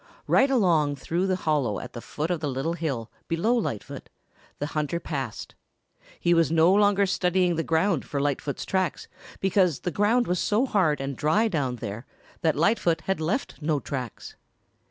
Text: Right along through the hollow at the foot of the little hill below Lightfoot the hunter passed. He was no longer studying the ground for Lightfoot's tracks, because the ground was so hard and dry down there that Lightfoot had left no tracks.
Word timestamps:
Right 0.25 0.49
along 0.49 0.95
through 0.95 1.27
the 1.27 1.35
hollow 1.35 1.79
at 1.79 1.93
the 1.93 2.01
foot 2.01 2.31
of 2.31 2.39
the 2.39 2.47
little 2.49 2.73
hill 2.73 3.11
below 3.27 3.53
Lightfoot 3.53 4.09
the 4.57 4.65
hunter 4.73 4.99
passed. 4.99 5.53
He 6.19 6.33
was 6.33 6.51
no 6.51 6.73
longer 6.73 7.05
studying 7.05 7.55
the 7.55 7.61
ground 7.61 8.03
for 8.03 8.19
Lightfoot's 8.19 8.65
tracks, 8.65 9.07
because 9.39 9.81
the 9.81 9.91
ground 9.91 10.25
was 10.25 10.39
so 10.39 10.65
hard 10.65 10.99
and 11.01 11.15
dry 11.15 11.47
down 11.47 11.75
there 11.75 12.07
that 12.41 12.55
Lightfoot 12.55 13.01
had 13.01 13.21
left 13.21 13.61
no 13.61 13.79
tracks. 13.79 14.35